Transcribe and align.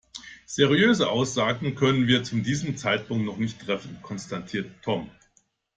Seriöse 0.47 1.09
Aussagen 1.11 1.75
können 1.75 2.07
wir 2.07 2.23
zu 2.23 2.37
diesem 2.39 2.75
Zeitpunkt 2.75 3.23
noch 3.23 3.37
nicht 3.37 3.59
treffen, 3.61 4.01
konstatierte 4.01 4.73
Tom. 4.81 5.11